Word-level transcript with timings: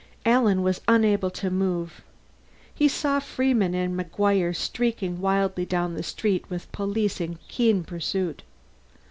Alan 0.25 0.63
was 0.63 0.81
unable 0.87 1.29
to 1.29 1.51
move. 1.51 2.01
He 2.73 2.87
saw 2.87 3.19
Freeman 3.19 3.75
and 3.75 3.95
McGuire 3.95 4.55
streaking 4.55 5.19
wildly 5.21 5.63
down 5.63 5.93
the 5.93 6.01
street 6.01 6.49
with 6.49 6.71
police 6.71 7.21
in 7.21 7.37
keen 7.47 7.83
pursuit. 7.83 8.41